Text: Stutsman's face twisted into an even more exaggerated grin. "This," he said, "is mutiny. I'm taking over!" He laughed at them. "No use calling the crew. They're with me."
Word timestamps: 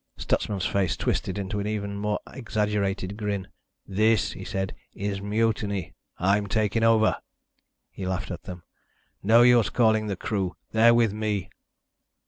Stutsman's 0.17 0.65
face 0.65 0.97
twisted 0.97 1.37
into 1.37 1.59
an 1.59 1.67
even 1.67 1.95
more 1.95 2.17
exaggerated 2.33 3.17
grin. 3.17 3.47
"This," 3.85 4.31
he 4.31 4.43
said, 4.43 4.73
"is 4.95 5.21
mutiny. 5.21 5.93
I'm 6.17 6.47
taking 6.47 6.81
over!" 6.83 7.17
He 7.91 8.07
laughed 8.07 8.31
at 8.31 8.45
them. 8.45 8.63
"No 9.21 9.43
use 9.43 9.69
calling 9.69 10.07
the 10.07 10.15
crew. 10.17 10.55
They're 10.71 10.95
with 10.95 11.13
me." 11.13 11.51